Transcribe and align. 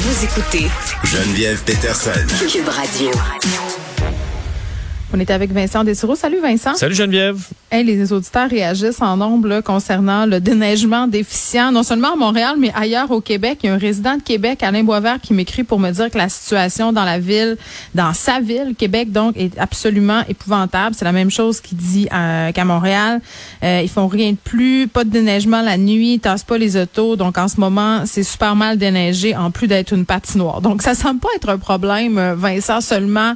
Vous 0.00 0.24
écoutez 0.24 0.68
Geneviève 1.02 1.60
Peterson. 1.64 2.12
Cube 2.48 2.68
Radio. 2.68 3.10
On 5.12 5.18
est 5.18 5.28
avec 5.28 5.50
Vincent 5.50 5.82
Dessureau. 5.82 6.14
Salut 6.14 6.40
Vincent. 6.40 6.76
Salut 6.76 6.94
Geneviève. 6.94 7.40
Hey, 7.70 7.84
les 7.84 8.14
auditeurs 8.14 8.48
réagissent 8.48 9.02
en 9.02 9.18
nombre 9.18 9.46
là, 9.46 9.60
concernant 9.60 10.24
le 10.24 10.40
déneigement 10.40 11.06
déficient, 11.06 11.70
non 11.70 11.82
seulement 11.82 12.14
à 12.14 12.16
Montréal, 12.16 12.54
mais 12.58 12.72
ailleurs 12.74 13.10
au 13.10 13.20
Québec. 13.20 13.58
Il 13.62 13.66
y 13.66 13.68
a 13.68 13.74
un 13.74 13.78
résident 13.78 14.16
de 14.16 14.22
Québec, 14.22 14.62
Alain 14.62 14.82
Boisvert, 14.82 15.20
qui 15.20 15.34
m'écrit 15.34 15.64
pour 15.64 15.78
me 15.78 15.90
dire 15.90 16.10
que 16.10 16.16
la 16.16 16.30
situation 16.30 16.94
dans 16.94 17.04
la 17.04 17.18
ville, 17.18 17.58
dans 17.94 18.14
sa 18.14 18.40
ville, 18.40 18.74
Québec, 18.78 19.12
donc, 19.12 19.36
est 19.36 19.58
absolument 19.58 20.22
épouvantable. 20.30 20.96
C'est 20.98 21.04
la 21.04 21.12
même 21.12 21.30
chose 21.30 21.60
qu'il 21.60 21.76
dit 21.76 22.08
euh, 22.10 22.52
qu'à 22.52 22.64
Montréal. 22.64 23.20
Euh, 23.62 23.82
ils 23.82 23.90
font 23.90 24.06
rien 24.06 24.30
de 24.30 24.38
plus, 24.42 24.88
pas 24.88 25.04
de 25.04 25.10
déneigement 25.10 25.60
la 25.60 25.76
nuit, 25.76 26.14
ils 26.14 26.20
tassent 26.20 26.44
pas 26.44 26.56
les 26.56 26.74
autos. 26.78 27.16
Donc, 27.16 27.36
en 27.36 27.48
ce 27.48 27.60
moment, 27.60 28.04
c'est 28.06 28.22
super 28.22 28.56
mal 28.56 28.78
déneigé, 28.78 29.36
en 29.36 29.50
plus 29.50 29.66
d'être 29.66 29.92
une 29.92 30.06
patinoire. 30.06 30.62
Donc, 30.62 30.80
ça 30.80 30.94
semble 30.94 31.20
pas 31.20 31.28
être 31.36 31.50
un 31.50 31.58
problème, 31.58 32.16
euh, 32.16 32.34
Vincent, 32.34 32.80
seulement 32.80 33.34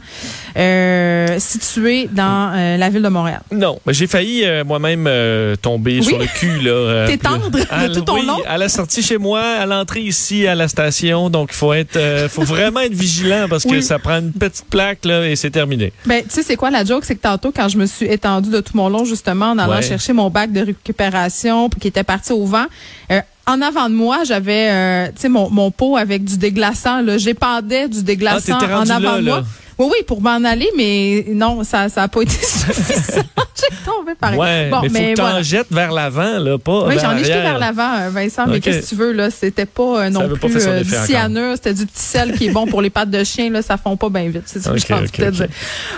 euh, 0.56 1.38
situé 1.38 2.08
dans 2.10 2.52
euh, 2.54 2.78
la 2.78 2.88
ville 2.88 3.02
de 3.02 3.08
Montréal. 3.08 3.42
Non, 3.50 3.78
j'ai 3.88 4.06
failli 4.06 4.21
euh, 4.44 4.64
moi-même 4.64 5.06
euh, 5.08 5.56
tomber 5.56 5.98
Oui. 6.00 6.04
sur 6.04 6.18
le 6.18 6.26
cul 6.26 6.60
là. 6.60 6.70
euh, 6.70 7.06
T'es 7.08 7.16
tendre 7.18 7.50
de 7.50 7.60
à- 7.70 7.88
tout 7.88 8.00
ton 8.02 8.14
oui, 8.14 8.26
long. 8.26 8.38
à 8.46 8.58
la 8.58 8.68
sortie 8.68 9.02
chez 9.02 9.18
moi, 9.18 9.42
à 9.42 9.66
l'entrée 9.66 10.00
ici 10.00 10.46
à 10.46 10.54
la 10.54 10.68
station, 10.68 11.30
donc 11.30 11.50
il 11.52 11.56
faut 11.56 11.72
être, 11.72 11.96
euh, 11.96 12.28
faut 12.28 12.42
vraiment 12.42 12.80
être 12.80 12.94
vigilant 12.94 13.46
parce 13.48 13.64
que 13.64 13.80
ça 13.80 13.98
prend 13.98 14.18
une 14.18 14.32
petite 14.32 14.66
plaque 14.70 15.04
là 15.04 15.26
et 15.28 15.36
c'est 15.36 15.50
terminé. 15.50 15.92
Ben, 16.06 16.22
tu 16.22 16.30
sais, 16.30 16.42
c'est 16.42 16.56
quoi 16.56 16.70
la 16.70 16.84
joke? 16.84 17.04
C'est 17.04 17.14
que 17.16 17.20
tantôt, 17.22 17.52
quand 17.54 17.68
je 17.68 17.78
me 17.78 17.86
suis 17.86 18.06
étendue 18.06 18.50
de 18.50 18.60
tout 18.60 18.76
mon 18.76 18.88
long, 18.88 19.04
justement, 19.04 19.50
en 19.50 19.58
allant 19.58 19.72
Ouais. 19.76 19.82
chercher 19.82 20.12
mon 20.12 20.30
bac 20.30 20.52
de 20.52 20.60
récupération, 20.60 21.68
qui 21.68 21.88
était 21.88 22.04
parti 22.04 22.32
au 22.32 22.44
vent, 22.46 22.66
euh, 23.10 23.20
en 23.46 23.60
avant 23.60 23.88
de 23.88 23.94
moi, 23.94 24.18
j'avais, 24.24 24.68
euh, 24.70 25.06
tu 25.08 25.22
sais, 25.22 25.28
mon, 25.28 25.50
mon 25.50 25.70
pot 25.70 25.96
avec 25.96 26.22
du 26.24 26.36
déglaçant, 26.38 27.00
là. 27.02 27.18
J'épandais 27.18 27.88
du 27.88 28.02
déglaçant 28.02 28.54
Ah, 28.56 28.60
t'étais 28.60 28.72
en 28.72 28.88
avant 28.88 29.12
là, 29.12 29.18
de 29.18 29.24
moi. 29.24 29.36
là. 29.38 29.44
Oui, 29.82 29.90
oui, 29.92 30.04
pour 30.06 30.20
m'en 30.22 30.42
aller, 30.44 30.68
mais 30.76 31.24
non, 31.28 31.64
ça 31.64 31.88
ça 31.88 32.02
a 32.04 32.08
pas 32.08 32.22
été 32.22 32.32
suffisant. 32.42 33.22
J'ai 33.54 33.76
tombé 33.84 34.12
pareil. 34.18 34.38
Ouais, 34.38 34.70
Bon, 34.70 34.80
mais 34.90 35.10
faut 35.10 35.14
que 35.16 35.20
voilà. 35.20 35.42
jettes 35.42 35.66
vers 35.70 35.92
l'avant 35.92 36.38
là, 36.38 36.58
pas 36.58 36.86
Oui, 36.86 36.94
j'en 37.00 37.14
ai 37.16 37.18
jeté 37.24 37.32
vers 37.40 37.58
l'avant, 37.58 37.94
euh, 38.00 38.10
Vincent, 38.10 38.46
mais 38.46 38.60
qu'est-ce 38.60 38.80
que 38.80 38.88
tu 38.88 38.94
veux, 38.94 39.12
là? 39.12 39.30
C'était 39.30 39.66
pas 39.66 40.04
euh, 40.06 40.10
non 40.10 40.28
plus 40.28 40.66
euh, 40.66 40.82
du 40.82 40.90
cyanure, 40.90 41.54
c'était 41.56 41.74
du 41.74 41.86
petit 41.86 42.02
sel 42.02 42.32
qui 42.36 42.46
est 42.46 42.50
bon 42.50 42.66
pour 42.66 42.80
les 42.82 42.90
pattes 42.90 43.10
de 43.10 43.22
chien, 43.24 43.50
là, 43.50 43.62
ça 43.62 43.76
fond 43.76 43.96
pas 43.96 44.08
bien 44.08 44.28
vite. 44.28 44.42
C'est 44.46 44.60
ça 44.60 44.70
que 44.70 44.76
Ok, 44.76 44.84
j'ai 44.88 44.94
envie 44.94 45.04
ok, 45.06 45.18
de 45.20 45.24
te 45.24 45.28
ok. 45.28 45.32
dire. 45.34 45.48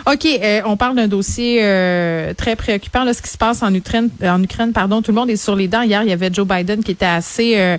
OK, 0.07 0.27
euh, 0.43 0.61
on 0.67 0.77
parle 0.77 0.97
d'un 0.97 1.09
dossier 1.09 1.61
euh, 1.63 2.35
très 2.35 2.57
préoccupant, 2.57 3.05
là, 3.05 3.15
ce 3.15 3.23
qui 3.23 3.31
se 3.31 3.39
passe 3.39 3.63
en 3.63 3.73
Ukraine, 3.73 4.09
euh, 4.23 4.31
en 4.31 4.43
Ukraine, 4.43 4.73
pardon. 4.73 5.01
Tout 5.01 5.13
le 5.13 5.17
monde 5.17 5.31
est 5.31 5.37
sur 5.37 5.55
les 5.57 5.69
dents. 5.69 5.83
Hier, 5.83 6.03
il 6.03 6.09
y 6.09 6.13
avait 6.13 6.31
Joe 6.33 6.47
Biden 6.47 6.83
qui 6.83 6.91
était 6.93 7.05
assez 7.07 7.55
euh, 7.57 7.79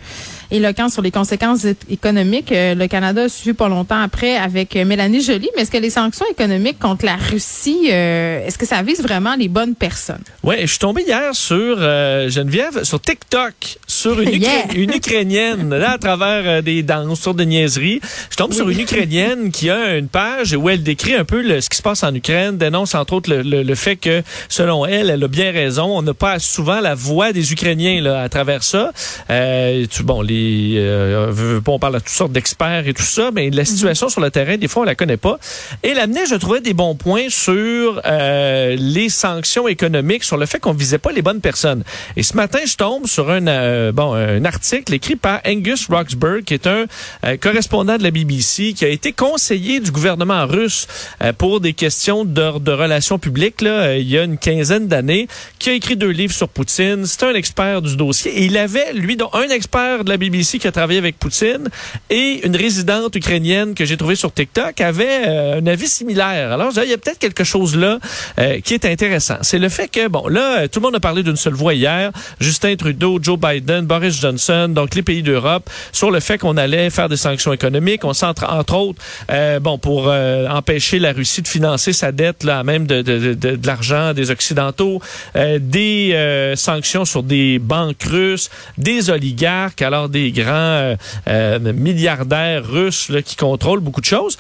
éloquent 0.51 0.89
sur 0.89 1.01
les 1.01 1.11
conséquences 1.11 1.65
économiques. 1.89 2.51
Euh, 2.51 2.75
le 2.75 2.87
Canada 2.87 3.23
a 3.23 3.29
suivi 3.29 3.53
pas 3.53 3.67
longtemps 3.67 3.99
après 4.01 4.37
avec 4.37 4.75
euh, 4.75 4.85
Mélanie 4.85 5.21
Joly. 5.21 5.49
Mais 5.55 5.63
est-ce 5.63 5.71
que 5.71 5.77
les 5.77 5.89
sanctions 5.89 6.25
économiques 6.29 6.79
contre 6.79 7.05
la 7.05 7.15
Russie, 7.15 7.89
euh, 7.91 8.45
est-ce 8.45 8.57
que 8.57 8.65
ça 8.65 8.81
vise 8.81 9.01
vraiment 9.01 9.35
les 9.35 9.47
bonnes 9.47 9.75
personnes? 9.75 10.23
Ouais, 10.43 10.61
je 10.61 10.67
suis 10.67 10.79
tombé 10.79 11.03
hier 11.03 11.33
sur 11.33 11.79
Geneviève, 11.79 12.83
sur 12.83 12.99
TikTok, 13.01 13.53
sur 14.05 14.19
une, 14.19 14.29
Yeah. 14.41 14.67
une 14.75 14.91
Ukrainienne, 14.93 15.73
là, 15.73 15.93
à 15.93 15.97
travers 15.97 16.43
euh, 16.45 16.61
des 16.61 16.83
danses, 16.83 17.21
sortes 17.21 17.37
de 17.37 17.43
niaiseries. 17.43 18.01
Je 18.29 18.35
tombe 18.35 18.53
sur 18.53 18.69
une 18.69 18.79
Ukrainienne 18.79 19.49
qui 19.51 19.69
a 19.71 19.97
une 19.97 20.09
page 20.09 20.53
où 20.53 20.69
elle 20.69 20.83
décrit 20.83 21.15
un 21.15 21.25
peu 21.25 21.41
le- 21.41 21.59
ce 21.59 21.69
qui 21.69 21.77
se 21.77 21.81
passe 21.81 22.03
en 22.03 22.13
Ukraine, 22.13 22.55
dénonce 22.57 22.93
entre 22.93 23.13
autres 23.13 23.31
le, 23.31 23.41
le- 23.41 23.63
le 23.63 23.75
fait 23.75 23.95
que, 23.95 24.21
selon 24.47 24.85
elle, 24.85 25.09
elle 25.09 25.23
a 25.23 25.27
bien 25.27 25.51
raison, 25.51 25.85
on 25.97 26.03
n'a 26.03 26.13
pas 26.13 26.37
souvent 26.37 26.81
la 26.81 26.93
voix 26.93 27.33
des 27.33 27.51
Ukrainiens 27.51 27.99
là, 28.01 28.21
à 28.21 28.29
travers 28.29 28.61
ça. 28.61 28.91
Euh, 29.31 29.85
tu- 29.89 30.03
bon, 30.03 30.21
les, 30.21 30.75
euh, 30.77 31.59
on 31.65 31.79
parle 31.79 31.95
à 31.95 31.99
toutes 31.99 32.09
sortes 32.09 32.31
d'experts 32.31 32.87
et 32.87 32.93
tout 32.93 33.01
ça, 33.01 33.31
mais 33.33 33.49
la 33.49 33.65
situation 33.65 34.07
sur 34.09 34.21
le 34.21 34.29
terrain, 34.29 34.57
des 34.57 34.67
fois, 34.67 34.83
on 34.83 34.85
la 34.85 34.93
connaît 34.95 35.17
pas. 35.17 35.39
Et 35.81 35.89
elle 35.89 35.99
amenait, 35.99 36.27
je 36.29 36.35
trouvais, 36.35 36.61
des 36.61 36.73
bons 36.73 36.95
points 36.95 37.29
sur 37.29 38.01
euh, 38.05 38.75
les 38.77 39.09
sanctions 39.09 39.67
économiques, 39.67 40.23
sur 40.23 40.37
le 40.37 40.45
fait 40.45 40.59
qu'on 40.59 40.73
visait 40.73 40.99
pas 40.99 41.11
les 41.11 41.23
bonnes 41.23 41.41
personnes. 41.41 41.83
Et 42.17 42.21
ce 42.23 42.35
matin, 42.35 42.59
je 42.67 42.75
tombe 42.75 43.07
sur 43.07 43.31
un, 43.31 43.47
euh, 43.47 43.91
bon, 43.95 44.13
un 44.13 44.43
article 44.45 44.93
écrit 44.93 45.15
par 45.15 45.41
Angus 45.47 45.87
Roxburgh, 45.87 46.43
qui 46.43 46.53
est 46.53 46.67
un 46.67 46.85
euh, 47.23 47.37
correspondant 47.37 47.97
de 47.97 48.03
la 48.03 48.11
BBC, 48.11 48.73
qui 48.73 48.85
a 48.85 48.89
été 48.89 49.13
conseiller 49.13 49.79
du 49.79 49.91
gouvernement 49.91 50.45
russe 50.45 50.87
euh, 51.23 51.33
pour 51.33 51.61
des 51.61 51.73
questions 51.73 52.25
de, 52.25 52.59
de 52.59 52.71
relations 52.71 53.17
publiques 53.17 53.61
là, 53.61 53.69
euh, 53.69 53.97
il 53.97 54.09
y 54.09 54.17
a 54.17 54.23
une 54.23 54.37
quinzaine 54.37 54.87
d'années, 54.87 55.27
qui 55.59 55.69
a 55.69 55.73
écrit 55.73 55.95
deux 55.95 56.09
livres 56.09 56.33
sur 56.33 56.49
Poutine. 56.49 57.05
C'est 57.05 57.23
un 57.23 57.33
expert 57.33 57.81
du 57.81 57.95
dossier. 57.95 58.31
Et 58.39 58.45
il 58.45 58.57
avait, 58.57 58.93
lui, 58.93 59.15
donc, 59.15 59.29
un 59.33 59.49
expert 59.49 60.03
de 60.03 60.09
la 60.09 60.17
BBC 60.17 60.59
qui 60.59 60.67
a 60.67 60.71
travaillé 60.71 60.99
avec 60.99 61.17
Poutine 61.17 61.69
et 62.09 62.45
une 62.45 62.55
résidente 62.55 63.15
ukrainienne 63.15 63.73
que 63.73 63.85
j'ai 63.85 63.97
trouvée 63.97 64.15
sur 64.15 64.33
TikTok 64.33 64.81
avait 64.81 65.25
un 65.25 65.65
avis 65.67 65.87
similaire. 65.87 66.51
Alors, 66.51 66.69
disais, 66.69 66.83
il 66.85 66.89
y 66.89 66.93
a 66.93 66.97
peut-être 66.97 67.19
quelque 67.19 67.43
chose 67.43 67.75
là 67.75 67.99
euh, 68.39 68.59
qui 68.59 68.73
est 68.73 68.85
intéressant. 68.85 69.37
C'est 69.41 69.59
le 69.59 69.69
fait 69.69 69.87
que, 69.87 70.07
bon, 70.07 70.27
là, 70.27 70.67
tout 70.67 70.79
le 70.79 70.85
monde 70.85 70.95
a 70.95 70.99
parlé 70.99 71.23
d'une 71.23 71.35
seule 71.35 71.53
voix 71.53 71.73
hier. 71.73 72.11
Justin 72.39 72.75
Trudeau, 72.75 73.19
Joe 73.21 73.39
Biden, 73.39 73.84
Boris 73.85 74.19
Johnson, 74.19 74.67
donc 74.69 74.95
les 74.95 75.03
pays 75.03 75.23
d'Europe, 75.23 75.69
sur 75.91 76.11
le 76.11 76.19
fait 76.19 76.37
qu'on 76.37 76.57
allait 76.57 76.89
faire 76.89 77.09
des 77.09 77.17
sanctions 77.17 77.53
économiques. 77.53 78.03
On 78.03 78.13
centre, 78.13 78.45
entre 78.49 78.75
autres, 78.75 79.01
euh, 79.31 79.59
bon, 79.59 79.77
pour 79.77 80.07
euh, 80.07 80.47
empêcher 80.47 80.99
la 80.99 81.13
Russie 81.13 81.41
de 81.41 81.47
financer 81.47 81.93
sa 81.93 82.11
dette, 82.11 82.43
là, 82.43 82.63
même 82.63 82.87
de, 82.87 83.01
de, 83.01 83.33
de, 83.33 83.55
de 83.55 83.67
l'argent 83.67 84.13
des 84.13 84.31
Occidentaux, 84.31 85.01
euh, 85.35 85.59
des 85.61 86.53
sanctions 86.55 87.05
sur 87.05 87.23
des 87.23 87.59
banques 87.59 88.03
russes, 88.03 88.49
des 88.77 89.09
oligarques, 89.09 89.81
alors 89.81 90.09
des 90.09 90.31
grands 90.31 90.95
milliardaires 91.73 92.65
russes 92.65 93.09
là, 93.09 93.21
qui 93.21 93.35
contrôlent 93.35 93.79
beaucoup 93.79 94.01
de 94.01 94.05
choses. 94.05 94.37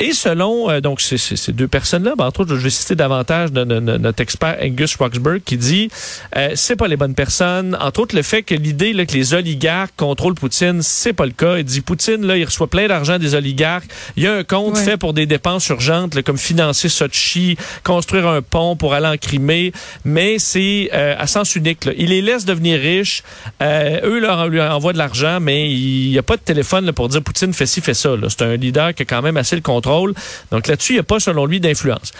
Et 0.00 0.12
selon 0.12 0.70
euh, 0.70 0.80
donc 0.80 1.00
ces, 1.00 1.18
ces, 1.18 1.34
ces 1.36 1.52
deux 1.52 1.66
personnes-là, 1.66 2.12
ben, 2.16 2.26
entre 2.26 2.40
autres, 2.40 2.54
je 2.54 2.60
vais 2.60 2.70
citer 2.70 2.94
davantage 2.94 3.50
de, 3.52 3.64
de- 3.64 3.80
de- 3.80 3.96
notre 3.98 4.22
expert 4.22 4.56
Angus 4.62 4.94
Roxburgh 4.94 5.40
qui 5.44 5.56
dit 5.56 5.90
euh, 6.36 6.50
c'est 6.54 6.76
pas 6.76 6.86
les 6.86 6.96
bonnes 6.96 7.14
personnes. 7.16 7.76
Entre 7.80 8.00
autres, 8.00 8.14
le 8.14 8.22
fait 8.22 8.42
que 8.44 8.54
l'idée 8.54 8.92
là, 8.92 9.06
que 9.06 9.12
les 9.14 9.34
oligarques 9.34 9.92
contrôlent 9.96 10.34
Poutine, 10.36 10.82
c'est 10.82 11.12
pas 11.12 11.26
le 11.26 11.32
cas. 11.32 11.58
Il 11.58 11.64
dit 11.64 11.80
Poutine 11.80 12.24
là, 12.24 12.36
il 12.36 12.44
reçoit 12.44 12.68
plein 12.68 12.86
d'argent 12.86 13.18
des 13.18 13.34
oligarques. 13.34 13.88
Il 14.16 14.22
y 14.22 14.26
a 14.28 14.34
un 14.34 14.44
compte 14.44 14.76
Ouais. 14.76 14.84
fait 14.84 14.96
pour 14.98 15.14
des 15.14 15.26
dépenses 15.26 15.66
urgentes, 15.68 16.14
là, 16.14 16.22
comme 16.22 16.38
financer 16.38 16.88
Sochi, 16.88 17.56
construire 17.82 18.28
un 18.28 18.40
pont 18.42 18.76
pour 18.76 18.94
aller 18.94 19.06
en 19.08 19.16
Crimée, 19.16 19.72
mais 20.04 20.38
c'est 20.38 20.90
euh, 20.92 21.16
à 21.18 21.26
sens 21.26 21.56
unique. 21.56 21.84
là. 21.86 21.92
Il 21.96 22.10
les 22.10 22.22
laisse 22.22 22.44
devenir 22.44 22.78
riches. 22.78 23.22
Euh, 23.62 23.98
eux 24.04 24.20
leur 24.20 24.46
lui 24.48 24.60
envoient 24.60 24.92
de 24.92 24.98
l'argent, 24.98 25.38
mais 25.40 25.70
il 25.72 26.10
n'y 26.10 26.18
a 26.18 26.22
pas 26.22 26.36
de 26.36 26.42
téléphone 26.42 26.84
là, 26.86 26.92
pour 26.92 27.08
dire 27.08 27.22
Poutine 27.22 27.52
fait 27.52 27.66
ci, 27.66 27.80
fait 27.80 27.94
ça. 27.94 28.10
là. 28.14 28.28
C'est 28.28 28.42
un 28.42 28.54
leader 28.54 28.94
qui 28.94 29.02
a 29.02 29.06
quand 29.06 29.22
même 29.22 29.36
assez 29.36 29.56
le 29.56 29.62
contrôle. 29.62 29.87
Donc 30.50 30.66
là-dessus, 30.66 30.92
il 30.92 30.96
n'y 30.96 31.00
a 31.00 31.04
pas, 31.04 31.20
selon 31.20 31.46
lui, 31.46 31.60
d'influence. 31.60 32.12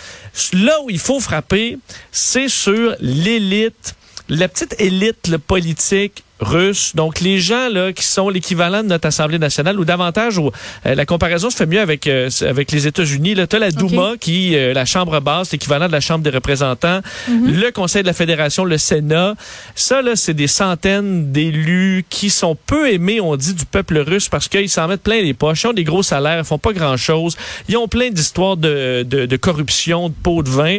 Là 0.52 0.80
où 0.84 0.90
il 0.90 0.98
faut 0.98 1.20
frapper, 1.20 1.78
c'est 2.12 2.48
sur 2.48 2.94
l'élite, 3.00 3.94
la 4.28 4.48
petite 4.48 4.74
élite 4.80 5.28
là, 5.28 5.38
politique 5.38 6.24
russe. 6.40 6.94
Donc 6.94 7.20
les 7.20 7.38
gens 7.38 7.68
là 7.68 7.92
qui 7.92 8.04
sont 8.04 8.28
l'équivalent 8.28 8.82
de 8.82 8.88
notre 8.88 9.06
Assemblée 9.06 9.38
nationale 9.38 9.78
ou 9.78 9.84
davantage 9.84 10.38
où 10.38 10.50
euh, 10.86 10.94
la 10.94 11.06
comparaison 11.06 11.50
se 11.50 11.56
fait 11.56 11.66
mieux 11.66 11.80
avec 11.80 12.06
euh, 12.06 12.30
avec 12.42 12.70
les 12.70 12.86
États-Unis 12.86 13.34
là, 13.34 13.46
tu 13.46 13.56
as 13.56 13.58
la 13.58 13.70
Douma 13.70 14.12
qui 14.20 14.56
euh, 14.56 14.72
la 14.72 14.84
chambre 14.84 15.20
basse, 15.20 15.52
l'équivalent 15.52 15.86
de 15.86 15.92
la 15.92 16.00
Chambre 16.00 16.22
des 16.22 16.30
représentants, 16.30 17.00
le 17.28 17.70
Conseil 17.70 18.02
de 18.02 18.06
la 18.06 18.12
Fédération, 18.12 18.64
le 18.64 18.78
Sénat. 18.78 19.34
Ça 19.74 20.02
là, 20.02 20.16
c'est 20.16 20.34
des 20.34 20.46
centaines 20.46 21.32
d'élus 21.32 22.04
qui 22.08 22.30
sont 22.30 22.56
peu 22.66 22.92
aimés, 22.92 23.20
on 23.20 23.36
dit 23.36 23.54
du 23.54 23.64
peuple 23.64 23.98
russe 23.98 24.28
parce 24.28 24.48
qu'ils 24.48 24.68
s'en 24.68 24.88
mettent 24.88 25.02
plein 25.02 25.20
les 25.20 25.34
poches, 25.34 25.64
ils 25.64 25.68
ont 25.68 25.72
des 25.72 25.84
gros 25.84 26.02
salaires, 26.02 26.38
ils 26.38 26.44
font 26.44 26.58
pas 26.58 26.72
grand-chose. 26.72 27.36
Ils 27.68 27.76
ont 27.76 27.88
plein 27.88 28.10
d'histoires 28.10 28.56
de, 28.56 29.04
de 29.08 29.26
de 29.26 29.36
corruption, 29.36 30.08
de 30.08 30.14
pots 30.22 30.42
de 30.42 30.48
vin 30.48 30.78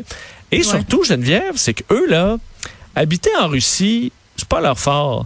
et 0.52 0.64
surtout 0.64 1.03
Geneviève, 1.03 1.53
c'est 1.56 1.74
que 1.74 1.84
eux 1.94 2.08
là 2.08 2.38
habiter 2.96 3.30
en 3.40 3.47
Russie, 3.47 4.12
c'est 4.36 4.47
pas 4.47 4.62
leur 4.62 4.80
fort. 4.80 5.26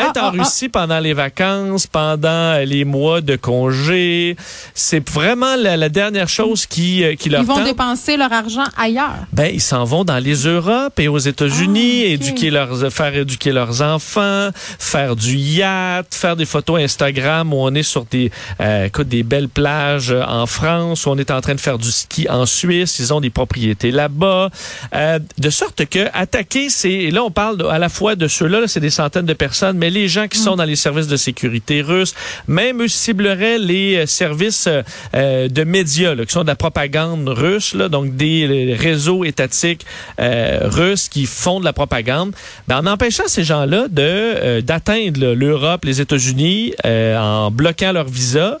Être 0.00 0.12
Ah, 0.16 0.24
en 0.24 0.28
ah, 0.28 0.32
ah. 0.38 0.42
Russie 0.42 0.68
pendant 0.68 0.98
les 1.00 1.12
vacances, 1.12 1.86
pendant 1.86 2.58
les 2.64 2.84
mois 2.84 3.20
de 3.20 3.36
congé, 3.36 4.36
c'est 4.74 5.08
vraiment 5.08 5.56
la, 5.56 5.76
la 5.76 5.88
dernière 5.88 6.28
chose 6.28 6.66
qui, 6.66 7.04
euh, 7.04 7.14
qui 7.14 7.28
leur 7.28 7.40
Ils 7.42 7.46
vont 7.46 7.56
tente. 7.56 7.64
dépenser 7.64 8.16
leur 8.16 8.32
argent 8.32 8.64
ailleurs. 8.76 9.14
Ben, 9.32 9.50
ils 9.52 9.60
s'en 9.60 9.84
vont 9.84 10.04
dans 10.04 10.18
les 10.18 10.46
Europes 10.46 10.98
et 10.98 11.08
aux 11.08 11.18
États-Unis, 11.18 12.02
éduquer 12.04 12.50
leurs, 12.50 12.92
faire 12.92 13.14
éduquer 13.14 13.52
leurs 13.52 13.82
enfants, 13.82 14.50
faire 14.78 15.16
du 15.16 15.36
yacht, 15.36 16.14
faire 16.14 16.36
des 16.36 16.46
photos 16.46 16.80
Instagram 16.80 17.52
où 17.52 17.58
on 17.58 17.74
est 17.74 17.82
sur 17.82 18.04
des, 18.06 18.30
euh, 18.60 18.86
écoute, 18.86 19.08
des 19.08 19.22
belles 19.22 19.48
plages 19.48 20.10
euh, 20.12 20.22
en 20.26 20.46
France, 20.46 21.06
où 21.06 21.10
on 21.10 21.18
est 21.18 21.30
en 21.30 21.40
train 21.40 21.54
de 21.54 21.60
faire 21.60 21.78
du 21.78 21.90
ski 21.90 22.28
en 22.28 22.46
Suisse, 22.46 22.98
ils 22.98 23.12
ont 23.12 23.20
des 23.20 23.30
propriétés 23.30 23.90
là-bas, 23.90 24.50
Euh, 24.94 25.18
de 25.38 25.50
sorte 25.50 25.84
que 25.86 26.06
attaquer, 26.14 26.68
c'est, 26.70 27.10
là 27.10 27.22
on 27.22 27.30
parle 27.30 27.66
à 27.70 27.78
la 27.78 27.88
fois 27.88 28.16
de 28.16 28.26
ceux-là, 28.28 28.60
là, 28.60 28.68
c'est 28.68 28.80
des 28.80 28.90
centaines 28.90 29.26
de 29.26 29.32
personnes, 29.34 29.76
mais 29.78 29.89
les 29.90 30.08
gens 30.08 30.28
qui 30.28 30.38
sont 30.38 30.56
dans 30.56 30.64
les 30.64 30.76
services 30.76 31.06
de 31.06 31.16
sécurité 31.16 31.82
russes, 31.82 32.14
même 32.48 32.82
eux 32.82 32.88
cibleraient 32.88 33.58
les 33.58 33.96
euh, 33.96 34.06
services 34.06 34.68
euh, 35.14 35.48
de 35.48 35.64
médias 35.64 36.14
là, 36.14 36.24
qui 36.24 36.32
sont 36.32 36.42
de 36.42 36.48
la 36.48 36.56
propagande 36.56 37.28
russe, 37.28 37.74
là, 37.74 37.88
donc 37.88 38.16
des 38.16 38.76
réseaux 38.78 39.24
étatiques 39.24 39.84
euh, 40.20 40.60
russes 40.62 41.08
qui 41.08 41.26
font 41.26 41.60
de 41.60 41.64
la 41.64 41.72
propagande, 41.72 42.32
ben, 42.68 42.78
en 42.78 42.86
empêchant 42.86 43.24
ces 43.26 43.44
gens-là 43.44 43.88
de 43.88 44.60
d'atteindre 44.60 45.32
l'Europe, 45.32 45.84
les 45.84 46.00
États-Unis, 46.00 46.74
en 46.84 47.50
bloquant 47.50 47.92
leur 47.92 48.06
visa. 48.06 48.58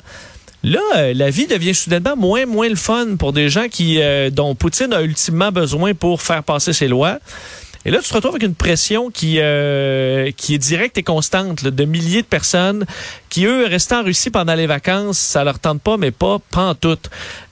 Là, 0.62 1.12
la 1.14 1.30
vie 1.30 1.46
devient 1.46 1.74
soudainement 1.74 2.16
moins 2.16 2.46
moins 2.46 2.68
le 2.68 2.76
fun 2.76 3.16
pour 3.18 3.32
des 3.32 3.48
gens 3.48 3.68
qui 3.70 4.00
dont 4.32 4.54
Poutine 4.54 4.92
a 4.92 5.02
ultimement 5.02 5.52
besoin 5.52 5.94
pour 5.94 6.22
faire 6.22 6.42
passer 6.42 6.72
ses 6.72 6.88
lois. 6.88 7.18
Et 7.86 7.90
là, 7.90 8.00
tu 8.02 8.08
te 8.08 8.14
retrouves 8.14 8.34
avec 8.34 8.42
une 8.42 8.54
pression 8.54 9.10
qui 9.10 9.36
euh, 9.38 10.30
qui 10.32 10.54
est 10.54 10.58
directe 10.58 10.98
et 10.98 11.02
constante 11.02 11.64
de 11.64 11.84
milliers 11.84 12.22
de 12.22 12.26
personnes 12.26 12.84
qui, 13.30 13.46
eux, 13.46 13.66
restant 13.66 14.00
en 14.00 14.04
Russie 14.04 14.28
pendant 14.30 14.54
les 14.54 14.66
vacances, 14.66 15.18
ça 15.18 15.44
leur 15.44 15.58
tente 15.58 15.80
pas, 15.80 15.96
mais 15.96 16.10
pas, 16.10 16.38
pas 16.50 16.70
en 16.70 16.74
tout. 16.74 16.98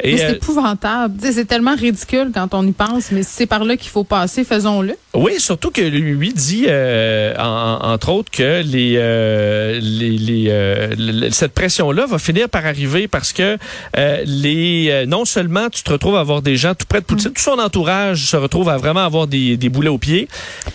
Et, 0.03 0.19
c'est 0.19 0.25
euh, 0.25 0.33
épouvantable. 0.33 1.15
C'est 1.21 1.47
tellement 1.47 1.77
ridicule 1.77 2.31
quand 2.35 2.53
on 2.53 2.67
y 2.67 2.73
pense, 2.73 3.13
mais 3.13 3.23
c'est 3.23 3.47
par 3.47 3.65
là 3.65 3.77
qu'il 3.77 3.91
faut 3.91 4.05
passer, 4.05 4.45
faisons-le. 4.45 4.95
Oui, 5.15 5.39
surtout 5.39 5.71
que 5.71 5.81
lui 5.81 6.33
dit, 6.35 6.67
euh, 6.69 7.35
entre 7.39 8.11
autres, 8.11 8.31
que 8.31 8.63
les, 8.63 8.95
euh, 8.97 9.79
les, 9.81 10.19
les 10.19 11.31
cette 11.31 11.53
pression-là 11.53 12.07
va 12.07 12.19
finir 12.19 12.49
par 12.49 12.67
arriver 12.67 13.09
parce 13.09 13.33
que 13.33 13.57
les 13.95 15.05
non 15.07 15.25
seulement 15.25 15.69
tu 15.71 15.83
te 15.83 15.93
retrouves 15.93 16.17
à 16.17 16.21
avoir 16.21 16.43
des 16.43 16.57
gens 16.57 16.75
tout 16.75 16.87
près 16.89 17.01
de 17.01 17.05
Poutine, 17.05 17.31
mm. 17.31 17.35
tout 17.35 17.43
son 17.43 17.59
entourage 17.59 18.27
se 18.27 18.37
retrouve 18.37 18.69
à 18.69 18.77
vraiment 18.77 19.05
avoir 19.05 19.27
des, 19.27 19.57
des 19.57 19.69
boulets 19.69 19.89
aux 19.89 19.99
pieds, 19.99 20.29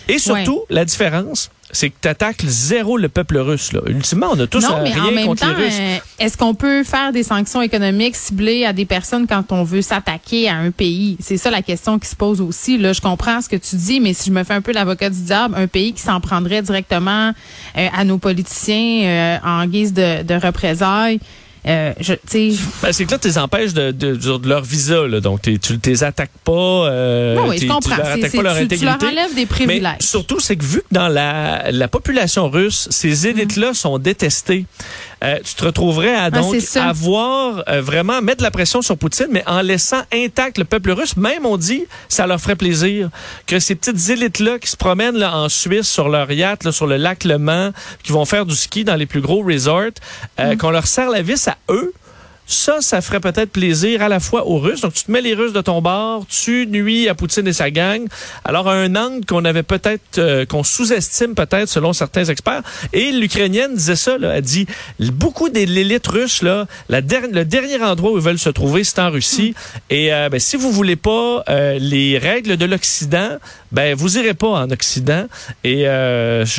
et 0.07 0.17
surtout 0.17 0.63
la 0.69 0.85
différence 0.85 1.49
c'est 1.73 1.89
que 1.89 1.95
tu 2.01 2.07
attaques 2.07 2.43
zéro 2.45 2.97
le 2.97 3.09
peuple 3.09 3.37
russe. 3.39 3.73
Là. 3.73 3.81
Ultimement, 3.87 4.27
on 4.31 4.39
a 4.39 4.47
tous 4.47 4.61
non, 4.61 4.81
mais 4.83 4.97
en 4.97 5.11
même 5.11 5.35
temps, 5.35 5.47
euh, 5.47 5.97
Est-ce 6.19 6.37
qu'on 6.37 6.53
peut 6.53 6.83
faire 6.83 7.11
des 7.11 7.23
sanctions 7.23 7.61
économiques 7.61 8.15
ciblées 8.15 8.63
à 8.63 8.73
des 8.73 8.85
personnes 8.85 9.27
quand 9.27 9.51
on 9.51 9.63
veut 9.63 9.81
s'attaquer 9.81 10.47
à 10.47 10.55
un 10.55 10.71
pays? 10.71 11.17
C'est 11.19 11.37
ça 11.37 11.49
la 11.49 11.63
question 11.63 11.99
qui 11.99 12.07
se 12.07 12.15
pose 12.15 12.41
aussi. 12.41 12.77
Là, 12.77 12.93
je 12.93 13.01
comprends 13.01 13.41
ce 13.41 13.49
que 13.49 13.55
tu 13.55 13.75
dis, 13.75 13.99
mais 13.99 14.13
si 14.13 14.29
je 14.29 14.33
me 14.33 14.43
fais 14.43 14.53
un 14.53 14.61
peu 14.61 14.71
l'avocat 14.71 15.09
du 15.09 15.21
diable, 15.21 15.55
un 15.57 15.67
pays 15.67 15.93
qui 15.93 16.01
s'en 16.01 16.21
prendrait 16.21 16.61
directement 16.61 17.33
euh, 17.77 17.87
à 17.93 18.03
nos 18.05 18.19
politiciens 18.19 19.03
euh, 19.03 19.37
en 19.43 19.65
guise 19.65 19.93
de, 19.93 20.21
de 20.21 20.35
représailles, 20.35 21.19
euh, 21.65 21.93
je, 21.99 22.13
ben, 22.81 22.91
c'est 22.91 23.05
que 23.05 23.11
là, 23.11 23.17
tu 23.17 23.27
les 23.27 23.37
empêches 23.37 23.73
de, 23.73 23.91
de, 23.91 24.15
de, 24.15 24.49
leur 24.49 24.63
visa, 24.63 25.07
là. 25.07 25.21
donc 25.21 25.43
tu 25.43 25.51
ne 25.51 25.77
les 25.85 26.03
attaques 26.03 26.37
pas. 26.43 26.51
Euh, 26.51 27.35
non, 27.35 27.47
oui, 27.49 27.57
je 27.57 27.67
comprends. 27.67 27.95
Tu 27.95 28.01
leur 28.01 28.07
attaques 28.07 28.35
pas 28.35 28.41
leur 28.41 28.55
tu, 28.57 28.63
intégrité. 28.63 28.97
Tu 28.99 29.05
leur 29.05 29.11
enlèves 29.11 29.35
des 29.35 29.45
privilèges. 29.45 29.81
Mais 29.81 30.05
surtout, 30.05 30.41
c'est 30.41 30.57
que 30.57 30.65
vu 30.65 30.79
que 30.79 30.93
dans 30.93 31.07
la, 31.07 31.71
la 31.71 31.87
population 31.87 32.49
russe, 32.49 32.87
ces 32.91 33.27
élites-là 33.27 33.71
mm. 33.71 33.75
sont 33.75 33.97
détestées, 33.97 34.65
euh, 35.23 35.39
tu 35.43 35.55
te 35.55 35.65
retrouverais 35.65 36.15
à 36.15 36.29
donc 36.29 36.55
avoir 36.75 37.63
euh, 37.69 37.81
vraiment 37.81 38.21
mettre 38.21 38.43
la 38.43 38.51
pression 38.51 38.81
sur 38.81 38.97
Poutine, 38.97 39.27
mais 39.31 39.43
en 39.47 39.61
laissant 39.61 40.01
intact 40.13 40.57
le 40.57 40.65
peuple 40.65 40.91
russe. 40.91 41.15
Même 41.15 41.45
on 41.45 41.57
dit, 41.57 41.85
ça 42.09 42.27
leur 42.27 42.41
ferait 42.41 42.55
plaisir 42.55 43.09
que 43.47 43.59
ces 43.59 43.75
petites 43.75 44.09
élites-là 44.09 44.59
qui 44.59 44.69
se 44.69 44.77
promènent 44.77 45.15
là, 45.15 45.35
en 45.37 45.49
Suisse 45.49 45.87
sur 45.87 46.09
leur 46.09 46.31
yacht, 46.31 46.65
là, 46.65 46.71
sur 46.71 46.87
le 46.87 46.97
lac 46.97 47.23
Le 47.23 47.37
Mans, 47.37 47.71
qui 48.03 48.11
vont 48.11 48.25
faire 48.25 48.45
du 48.45 48.55
ski 48.55 48.83
dans 48.83 48.95
les 48.95 49.05
plus 49.05 49.21
gros 49.21 49.43
resorts, 49.43 49.91
euh, 50.39 50.53
mm. 50.53 50.57
qu'on 50.57 50.71
leur 50.71 50.87
serre 50.87 51.09
la 51.09 51.21
vis 51.21 51.47
à 51.47 51.57
eux 51.69 51.93
ça, 52.45 52.81
ça 52.81 53.01
ferait 53.01 53.19
peut-être 53.19 53.51
plaisir 53.51 54.01
à 54.01 54.09
la 54.09 54.19
fois 54.19 54.47
aux 54.47 54.59
Russes. 54.59 54.81
Donc, 54.81 54.93
tu 54.93 55.03
te 55.03 55.11
mets 55.11 55.21
les 55.21 55.33
Russes 55.33 55.53
de 55.53 55.61
ton 55.61 55.81
bord, 55.81 56.25
tu 56.27 56.67
nuis 56.67 57.07
à 57.07 57.15
Poutine 57.15 57.47
et 57.47 57.53
sa 57.53 57.71
gang. 57.71 58.05
Alors, 58.43 58.69
un 58.69 58.95
angle 58.95 59.25
qu'on 59.25 59.45
avait 59.45 59.63
peut-être, 59.63 60.17
euh, 60.17 60.45
qu'on 60.45 60.63
sous-estime 60.63 61.35
peut-être 61.35 61.69
selon 61.69 61.93
certains 61.93 62.25
experts. 62.25 62.61
Et 62.91 63.11
l'Ukrainienne 63.11 63.75
disait 63.75 63.95
ça, 63.95 64.17
là, 64.17 64.33
elle 64.35 64.41
dit, 64.41 64.65
beaucoup 64.99 65.49
de 65.49 65.59
l'élite 65.59 66.07
russe, 66.07 66.41
là, 66.41 66.67
la 66.89 67.01
le 67.01 67.43
dernier 67.43 67.81
endroit 67.81 68.11
où 68.11 68.17
ils 68.17 68.23
veulent 68.23 68.39
se 68.39 68.49
trouver, 68.49 68.83
c'est 68.83 68.99
en 68.99 69.11
Russie. 69.11 69.53
Et 69.89 70.13
euh, 70.13 70.29
ben, 70.29 70.39
si 70.39 70.57
vous 70.57 70.71
voulez 70.71 70.95
pas 70.95 71.43
euh, 71.47 71.77
les 71.79 72.17
règles 72.17 72.57
de 72.57 72.65
l'Occident, 72.65 73.37
ben 73.71 73.95
vous 73.95 74.17
irez 74.17 74.33
pas 74.33 74.47
en 74.47 74.69
Occident. 74.71 75.25
Et 75.63 75.85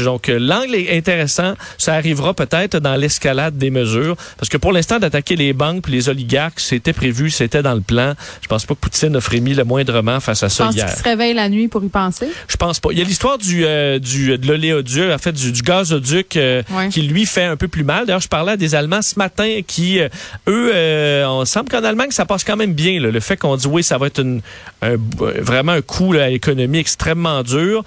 donc, 0.04 0.28
l'angle 0.28 0.75
est 0.75 0.96
intéressant. 0.96 1.54
Ça 1.78 1.94
arrivera 1.94 2.34
peut-être 2.34 2.78
dans 2.78 2.96
l'escalade 2.96 3.56
des 3.56 3.70
mesures. 3.70 4.16
Parce 4.36 4.48
que 4.48 4.56
pour 4.56 4.72
l'instant, 4.72 4.98
d'attaquer 4.98 5.36
les 5.36 5.52
banques 5.52 5.73
puis 5.80 5.92
les 5.92 6.08
oligarques, 6.08 6.60
c'était 6.60 6.92
prévu, 6.92 7.30
c'était 7.30 7.62
dans 7.62 7.74
le 7.74 7.80
plan. 7.80 8.14
Je 8.42 8.48
pense 8.48 8.66
pas 8.66 8.74
que 8.74 8.80
Poutine 8.80 9.16
a 9.16 9.20
frémi 9.20 9.54
le 9.54 9.64
moindrement 9.64 10.20
face 10.20 10.42
à 10.42 10.48
ça 10.48 10.70
hier. 10.72 10.84
Pense 10.86 10.94
qu'il 10.94 11.04
se 11.04 11.08
réveille 11.08 11.34
la 11.34 11.48
nuit 11.48 11.68
pour 11.68 11.82
y 11.84 11.88
penser? 11.88 12.28
Je 12.48 12.56
pense 12.56 12.80
pas. 12.80 12.90
Il 12.92 12.98
y 12.98 13.00
a 13.00 13.04
l'histoire 13.04 13.38
du, 13.38 13.64
euh, 13.64 13.98
du 13.98 14.36
de 14.38 14.46
l'oléoduc, 14.46 15.10
en 15.12 15.18
fait, 15.18 15.32
du, 15.32 15.52
du 15.52 15.62
gazoduc 15.62 16.36
euh, 16.36 16.62
qui 16.90 17.02
lui 17.02 17.26
fait 17.26 17.44
un 17.44 17.56
peu 17.56 17.68
plus 17.68 17.84
mal. 17.84 18.06
D'ailleurs, 18.06 18.20
je 18.20 18.28
parlais 18.28 18.52
à 18.52 18.56
des 18.56 18.74
Allemands 18.74 19.02
ce 19.02 19.18
matin 19.18 19.60
qui, 19.66 20.00
euh, 20.00 20.08
eux, 20.48 21.26
on 21.26 21.44
semble 21.44 21.68
qu'en 21.68 21.84
Allemagne, 21.84 22.10
ça 22.10 22.26
passe 22.26 22.44
quand 22.44 22.56
même 22.56 22.74
bien. 22.74 23.00
Là. 23.00 23.10
Le 23.10 23.20
fait 23.20 23.36
qu'on 23.36 23.56
dit 23.56 23.66
oui, 23.66 23.82
ça 23.82 23.98
va 23.98 24.06
être 24.06 24.20
une, 24.20 24.40
un, 24.82 24.96
vraiment 25.18 25.72
un 25.72 25.82
coût 25.82 26.14
à 26.14 26.28
l'économie 26.28 26.78
extrêmement 26.78 27.42
dur 27.42 27.84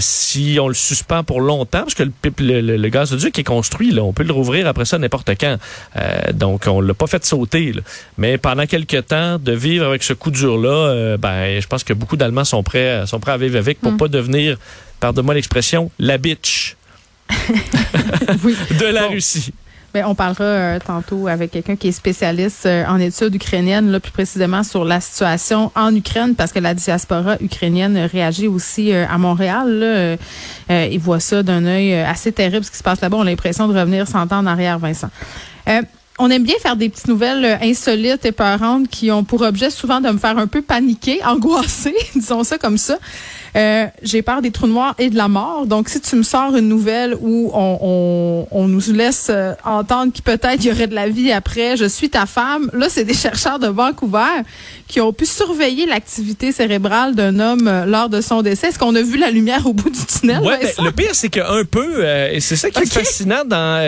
si 0.00 0.58
on 0.60 0.68
le 0.68 0.74
suspend 0.74 1.24
pour 1.24 1.40
longtemps, 1.40 1.80
parce 1.80 1.94
que 1.94 2.04
le, 2.04 2.12
le, 2.38 2.76
le, 2.76 2.88
gazoduc 2.88 3.38
est 3.38 3.44
construit, 3.44 3.90
là, 3.90 4.02
on 4.02 4.12
peut 4.12 4.22
le 4.22 4.32
rouvrir 4.32 4.66
après 4.66 4.84
ça 4.84 4.98
n'importe 4.98 5.30
quand. 5.40 5.56
donc, 6.32 6.64
on 6.66 6.80
l'a 6.90 6.94
pas 6.94 7.06
fait 7.06 7.24
sauter. 7.24 7.72
Mais 8.18 8.38
pendant 8.38 8.66
quelques 8.66 9.06
temps, 9.06 9.38
de 9.38 9.52
vivre 9.52 9.86
avec 9.86 10.02
ce 10.02 10.12
coup 10.12 10.30
dur-là, 10.30 10.68
euh, 10.68 11.16
ben, 11.16 11.60
je 11.60 11.66
pense 11.66 11.84
que 11.84 11.92
beaucoup 11.92 12.16
d'Allemands 12.16 12.44
sont 12.44 12.62
prêts, 12.62 13.06
sont 13.06 13.20
prêts 13.20 13.32
à 13.32 13.36
vivre 13.36 13.56
avec 13.56 13.80
pour 13.80 13.90
ne 13.90 13.96
mm. 13.96 13.98
pas 13.98 14.08
devenir, 14.08 14.58
pardonne-moi 14.98 15.34
l'expression, 15.34 15.90
la 15.98 16.18
bitch 16.18 16.76
de 17.30 18.92
la 18.92 19.06
Russie. 19.08 19.52
On 19.92 20.14
parlera 20.14 20.44
euh, 20.44 20.78
tantôt 20.78 21.26
avec 21.26 21.50
quelqu'un 21.50 21.74
qui 21.74 21.88
est 21.88 21.92
spécialiste 21.92 22.64
euh, 22.66 22.84
en 22.86 23.00
études 23.00 23.34
ukrainiennes, 23.34 23.90
là, 23.90 23.98
plus 23.98 24.12
précisément 24.12 24.62
sur 24.62 24.84
la 24.84 25.00
situation 25.00 25.72
en 25.74 25.92
Ukraine, 25.92 26.36
parce 26.36 26.52
que 26.52 26.60
la 26.60 26.74
diaspora 26.74 27.36
ukrainienne 27.40 27.98
réagit 27.98 28.46
aussi 28.46 28.92
à 28.92 29.18
Montréal. 29.18 29.68
Là. 30.68 30.86
ils 30.86 31.00
voient 31.00 31.18
ça 31.18 31.42
d'un 31.42 31.64
œil 31.66 31.94
assez 31.94 32.30
terrible, 32.30 32.64
ce 32.64 32.70
qui 32.70 32.76
se 32.76 32.84
passe 32.84 33.00
là-bas. 33.00 33.16
On 33.16 33.22
a 33.22 33.24
l'impression 33.24 33.66
de 33.66 33.76
revenir 33.76 34.06
100 34.06 34.32
ans 34.32 34.38
en 34.38 34.46
arrière, 34.46 34.78
Vincent 34.78 35.10
on 36.20 36.30
aime 36.30 36.42
bien 36.42 36.56
faire 36.60 36.76
des 36.76 36.88
petites 36.88 37.08
nouvelles 37.08 37.44
euh, 37.44 37.56
insolites 37.62 38.24
et 38.24 38.32
peurantes 38.32 38.88
qui 38.88 39.10
ont 39.10 39.24
pour 39.24 39.40
objet 39.40 39.70
souvent 39.70 40.00
de 40.00 40.08
me 40.10 40.18
faire 40.18 40.36
un 40.38 40.46
peu 40.46 40.62
paniquer, 40.62 41.20
angoisser, 41.24 41.94
disons 42.14 42.44
ça 42.44 42.58
comme 42.58 42.78
ça. 42.78 42.98
Euh, 43.56 43.86
j'ai 44.02 44.22
peur 44.22 44.42
des 44.42 44.50
trous 44.50 44.66
noirs 44.66 44.94
et 44.98 45.10
de 45.10 45.16
la 45.16 45.28
mort. 45.28 45.66
Donc, 45.66 45.88
si 45.88 46.00
tu 46.00 46.16
me 46.16 46.22
sors 46.22 46.56
une 46.56 46.68
nouvelle 46.68 47.16
où 47.20 47.50
on, 47.52 48.46
on, 48.50 48.68
nous 48.68 48.92
laisse 48.92 49.28
euh, 49.30 49.52
entendre 49.64 50.12
qu'il 50.12 50.22
peut-être 50.22 50.64
y 50.64 50.70
aurait 50.70 50.86
de 50.86 50.94
la 50.94 51.08
vie 51.08 51.32
après, 51.32 51.76
je 51.76 51.86
suis 51.86 52.10
ta 52.10 52.26
femme. 52.26 52.70
Là, 52.72 52.86
c'est 52.88 53.04
des 53.04 53.14
chercheurs 53.26 53.58
de 53.58 53.66
Vancouver 53.66 54.42
qui 54.86 55.00
ont 55.00 55.12
pu 55.12 55.26
surveiller 55.26 55.86
l'activité 55.86 56.52
cérébrale 56.52 57.14
d'un 57.14 57.38
homme 57.38 57.66
euh, 57.66 57.86
lors 57.86 58.08
de 58.08 58.20
son 58.20 58.42
décès. 58.42 58.68
Est-ce 58.68 58.78
qu'on 58.78 58.94
a 58.94 59.02
vu 59.02 59.18
la 59.18 59.30
lumière 59.30 59.66
au 59.66 59.72
bout 59.72 59.90
du 59.90 60.04
tunnel? 60.06 60.40
Ouais, 60.42 60.60
ben, 60.62 60.84
le 60.84 60.92
pire, 60.92 61.14
c'est 61.14 61.28
qu'un 61.28 61.64
peu, 61.64 62.04
et 62.04 62.40
c'est 62.40 62.56
ça 62.56 62.70
qui 62.70 62.82
est 62.82 62.92
fascinant 62.92 63.44
dans 63.44 63.80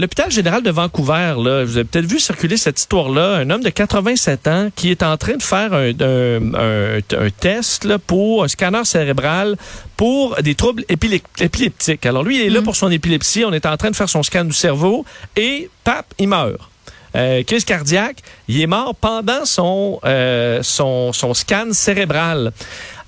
l'hôpital 0.00 0.30
général 0.30 0.62
de 0.62 0.70
Vancouver. 0.70 1.34
Là, 1.42 1.64
vous 1.64 1.76
avez 1.76 1.84
peut-être 1.84 2.06
vu 2.06 2.18
circuler 2.18 2.56
cette 2.56 2.78
histoire-là. 2.78 3.36
Un 3.36 3.50
homme 3.50 3.62
de 3.62 3.70
87 3.70 4.48
ans 4.48 4.68
qui 4.74 4.90
est 4.90 5.02
en 5.02 5.16
train 5.16 5.36
de 5.36 5.42
faire 5.42 5.72
un, 5.72 5.90
un, 6.00 6.98
un, 6.98 7.30
test 7.40 7.84
là, 7.84 7.98
pour 7.98 8.44
un 8.44 8.48
scanner 8.48 8.84
cérébral 8.84 8.97
cérébrale 8.98 9.56
pour 9.96 10.36
des 10.42 10.54
troubles 10.54 10.84
épileptiques. 10.88 12.04
Alors 12.06 12.22
lui, 12.24 12.40
il 12.40 12.46
est 12.46 12.50
là 12.50 12.60
mm. 12.60 12.64
pour 12.64 12.76
son 12.76 12.90
épilepsie. 12.90 13.44
On 13.44 13.52
est 13.52 13.66
en 13.66 13.76
train 13.76 13.90
de 13.90 13.96
faire 13.96 14.08
son 14.08 14.22
scan 14.22 14.44
du 14.44 14.52
cerveau 14.52 15.04
et, 15.36 15.70
pap, 15.84 16.06
il 16.18 16.28
meurt. 16.28 16.60
Euh, 17.16 17.42
crise 17.42 17.64
cardiaque, 17.64 18.18
il 18.48 18.60
est 18.60 18.66
mort 18.66 18.94
pendant 18.94 19.44
son, 19.44 19.98
euh, 20.04 20.60
son, 20.62 21.12
son 21.12 21.32
scan 21.32 21.68
cérébral. 21.72 22.52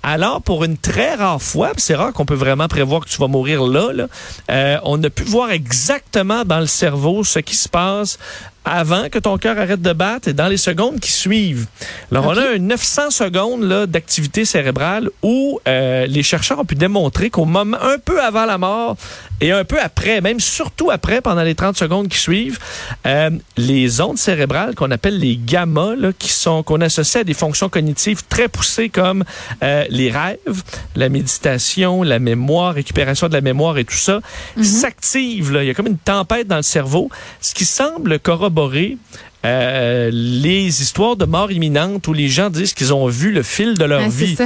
Alors, 0.02 0.40
pour 0.40 0.64
une 0.64 0.78
très 0.78 1.14
rare 1.14 1.42
fois, 1.42 1.73
c'est 1.76 1.94
rare 1.94 2.14
qu'on 2.14 2.25
peut 2.25 2.35
vraiment 2.35 2.68
prévoir 2.68 3.02
que 3.02 3.09
tu 3.11 3.18
vas 3.18 3.26
mourir 3.26 3.62
là, 3.62 3.92
là 3.92 4.06
euh, 4.50 4.78
on 4.85 5.02
a 5.04 5.11
pu 5.11 5.25
voir 5.25 5.50
exactement 5.50 6.44
dans 6.47 6.61
le 6.61 6.66
cerveau 6.66 7.23
ce 7.23 7.38
qui 7.40 7.54
se 7.54 7.68
passe 7.68 8.18
avant 8.64 9.09
que 9.09 9.19
ton 9.19 9.38
cœur 9.38 9.59
arrête 9.59 9.81
de 9.81 9.93
battre 9.93 10.29
et 10.29 10.33
dans 10.33 10.49
les 10.49 10.59
secondes 10.59 11.00
qui 11.00 11.11
suivent. 11.11 11.67
Alors, 12.11 12.26
on 12.26 12.37
a 12.37 12.55
un 12.55 12.59
900 12.59 13.11
secondes 13.11 13.62
là, 13.62 13.87
d'activité 13.87 14.45
cérébrale 14.45 15.09
où 15.23 15.61
euh, 15.67 16.07
les 16.07 16.23
chercheurs 16.23 16.59
ont 16.59 16.64
pu 16.64 16.75
démontrer 16.75 17.31
qu'au 17.31 17.47
moment, 17.47 17.79
un 17.81 17.99
peu 17.99 18.21
avant 18.21 18.45
la 18.45 18.59
mort 18.59 18.97
et 19.40 19.52
un 19.52 19.64
peu 19.64 19.81
après, 19.81 20.21
même 20.21 20.40
surtout 20.40 20.90
après, 20.90 21.23
pendant 21.23 21.43
les 21.43 21.55
30 21.55 21.76
secondes 21.76 22.09
qui 22.09 22.19
suivent, 22.19 22.59
euh, 23.07 23.31
les 23.57 24.02
ondes 24.02 24.19
cérébrales 24.19 24.75
qu'on 24.75 24.90
appelle 24.90 25.19
les 25.19 25.38
gamma, 25.43 25.95
là, 25.97 26.12
qui 26.12 26.31
sont 26.31 26.62
qu'on 26.62 26.83
associe 26.83 27.23
à 27.23 27.25
des 27.25 27.35
fonctions 27.35 27.71
cognitives 27.71 28.25
très 28.29 28.49
poussées 28.49 28.90
comme 28.90 29.25
euh, 29.62 29.85
les 29.88 30.11
rêves, 30.11 30.62
la 30.97 31.09
méditation, 31.09 32.02
la 32.02 32.19
mémoire, 32.19 32.75
récupération 32.75 33.29
de 33.29 33.33
la 33.33 33.40
mémoire 33.40 33.79
et 33.79 33.85
tout 33.85 33.95
ça, 33.95 34.21
mm-hmm. 34.59 34.62
s'activent. 34.64 35.57
Il 35.61 35.67
y 35.67 35.71
a 35.71 35.75
comme 35.75 35.87
une 35.87 35.99
tempête 35.99 36.47
dans 36.47 36.57
le 36.57 36.62
cerveau, 36.62 37.09
ce 37.40 37.55
qui 37.55 37.64
semble 37.64 38.19
corroborer 38.19 38.50
corroborer 38.50 38.99
euh, 39.44 40.11
les 40.12 40.82
histoires 40.82 41.16
de 41.16 41.25
mort 41.25 41.50
imminente 41.50 42.06
où 42.09 42.12
les 42.12 42.28
gens 42.28 42.50
disent 42.50 42.75
qu'ils 42.75 42.92
ont 42.92 43.06
vu 43.06 43.30
le 43.32 43.42
fil 43.42 43.78
de 43.78 43.85
leur 43.85 44.02
Ah, 44.02 44.09
vie. 44.09 44.37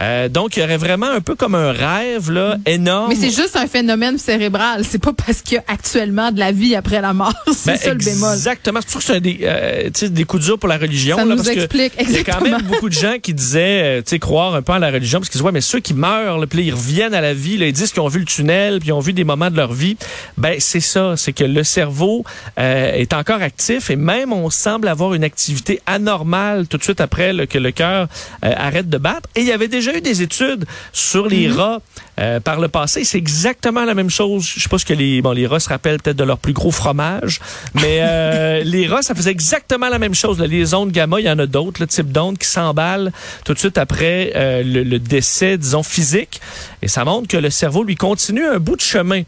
Euh, 0.00 0.28
donc, 0.28 0.56
il 0.56 0.60
y 0.60 0.62
aurait 0.62 0.76
vraiment 0.78 1.10
un 1.10 1.20
peu 1.20 1.34
comme 1.34 1.54
un 1.54 1.72
rêve 1.72 2.30
là, 2.30 2.56
énorme. 2.66 3.08
Mais 3.10 3.14
c'est 3.16 3.34
juste 3.34 3.56
un 3.56 3.66
phénomène 3.66 4.16
cérébral. 4.18 4.84
C'est 4.88 5.02
pas 5.02 5.12
parce 5.12 5.42
qu'il 5.42 5.56
y 5.56 5.58
a 5.58 5.64
actuellement 5.68 6.32
de 6.32 6.38
la 6.38 6.52
vie 6.52 6.74
après 6.74 7.00
la 7.00 7.12
mort. 7.12 7.34
C'est 7.52 7.72
Ben, 7.72 7.76
ça 7.78 7.88
le 7.94 7.98
bémol. 7.98 8.34
Exactement. 8.34 8.80
C'est 8.86 8.92
ça 8.92 8.98
que 8.98 9.04
c'est 9.04 9.20
des, 9.20 9.38
euh, 9.42 9.90
des 10.08 10.24
coups 10.24 10.44
durs 10.44 10.58
pour 10.58 10.68
la 10.68 10.78
religion. 10.78 11.16
Ça 11.16 11.24
là, 11.24 11.30
nous 11.34 11.42
parce 11.42 11.48
que 11.54 11.60
explique 11.60 11.92
Il 12.00 12.10
y 12.12 12.18
a 12.18 12.24
quand 12.24 12.40
même 12.40 12.62
beaucoup 12.62 12.88
de 12.88 12.94
gens 12.94 13.16
qui 13.22 13.34
disaient, 13.34 13.98
euh, 13.98 13.98
tu 13.98 14.10
sais, 14.10 14.18
croire 14.18 14.54
un 14.54 14.62
peu 14.62 14.72
à 14.72 14.78
la 14.78 14.90
religion, 14.90 15.18
parce 15.18 15.28
qu'ils 15.28 15.38
disent, 15.38 15.44
ouais, 15.46 15.52
mais 15.52 15.60
ceux 15.60 15.80
qui 15.80 15.94
meurent, 15.94 16.38
là, 16.38 16.46
puis 16.46 16.62
ils 16.64 16.72
reviennent 16.74 17.14
à 17.14 17.20
la 17.20 17.34
vie, 17.34 17.58
là, 17.58 17.66
ils 17.66 17.72
disent 17.72 17.92
qu'ils 17.92 18.00
ont 18.02 18.08
vu 18.08 18.20
le 18.20 18.24
tunnel, 18.24 18.78
puis 18.78 18.88
ils 18.88 18.92
ont 18.92 19.00
vu 19.00 19.12
des 19.12 19.24
moments 19.24 19.50
de 19.50 19.56
leur 19.56 19.72
vie. 19.72 19.96
Ben, 20.36 20.56
c'est 20.58 20.80
ça, 20.80 21.14
c'est 21.16 21.32
que 21.32 21.44
le 21.44 21.64
cerveau 21.64 22.24
euh, 22.58 22.92
est 22.94 23.12
encore 23.12 23.42
actif 23.42 23.90
et 23.90 23.96
même 23.96 24.32
on 24.32 24.37
semble 24.50 24.88
avoir 24.88 25.14
une 25.14 25.24
activité 25.24 25.80
anormale 25.86 26.66
tout 26.66 26.78
de 26.78 26.82
suite 26.82 27.00
après 27.00 27.46
que 27.46 27.58
le 27.58 27.70
cœur 27.70 28.08
euh, 28.44 28.52
arrête 28.56 28.88
de 28.88 28.98
battre. 28.98 29.28
Et 29.34 29.40
il 29.40 29.46
y 29.46 29.52
avait 29.52 29.68
déjà 29.68 29.96
eu 29.96 30.00
des 30.00 30.22
études 30.22 30.64
sur 30.92 31.28
les 31.28 31.48
rats 31.48 31.80
euh, 32.18 32.40
par 32.40 32.58
le 32.60 32.68
passé. 32.68 33.04
C'est 33.04 33.18
exactement 33.18 33.84
la 33.84 33.94
même 33.94 34.10
chose. 34.10 34.44
Je 34.56 34.60
sais 34.60 34.68
pas 34.68 34.78
ce 34.78 34.84
que 34.84 34.94
les 34.94 35.22
bon 35.22 35.32
les 35.32 35.46
rats 35.46 35.60
se 35.60 35.68
rappellent 35.68 35.98
peut-être 36.00 36.16
de 36.16 36.24
leur 36.24 36.38
plus 36.38 36.52
gros 36.52 36.70
fromage, 36.70 37.40
mais 37.74 37.98
euh, 38.00 38.62
les 38.64 38.86
rats 38.86 39.02
ça 39.02 39.14
faisait 39.14 39.30
exactement 39.30 39.88
la 39.88 39.98
même 39.98 40.14
chose. 40.14 40.38
là. 40.38 40.46
Les 40.46 40.74
ondes 40.74 40.90
gamma, 40.90 41.20
il 41.20 41.26
y 41.26 41.30
en 41.30 41.38
a 41.38 41.46
d'autres, 41.46 41.80
le 41.80 41.86
type 41.86 42.10
d'ondes 42.12 42.38
qui 42.38 42.48
s'emballent 42.48 43.12
tout 43.44 43.54
de 43.54 43.58
suite 43.58 43.78
après 43.78 44.32
euh, 44.36 44.62
le, 44.64 44.82
le 44.82 44.98
décès, 44.98 45.56
disons 45.58 45.82
physique, 45.82 46.40
et 46.82 46.88
ça 46.88 47.04
montre 47.04 47.28
que 47.28 47.36
le 47.36 47.50
cerveau 47.50 47.84
lui 47.84 47.96
continue 47.96 48.46
un 48.46 48.58
bout 48.58 48.76
de 48.76 48.80
chemin 48.80 49.22